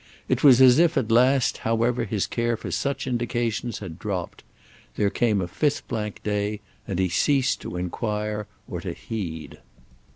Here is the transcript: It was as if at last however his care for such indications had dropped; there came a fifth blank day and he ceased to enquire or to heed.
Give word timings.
It 0.27 0.43
was 0.43 0.63
as 0.63 0.79
if 0.79 0.97
at 0.97 1.11
last 1.11 1.59
however 1.59 2.05
his 2.05 2.25
care 2.25 2.57
for 2.57 2.71
such 2.71 3.05
indications 3.05 3.77
had 3.77 3.99
dropped; 3.99 4.41
there 4.95 5.11
came 5.11 5.39
a 5.41 5.47
fifth 5.47 5.87
blank 5.87 6.23
day 6.23 6.59
and 6.87 6.97
he 6.97 7.07
ceased 7.07 7.61
to 7.61 7.77
enquire 7.77 8.47
or 8.67 8.81
to 8.81 8.93
heed. 8.93 9.59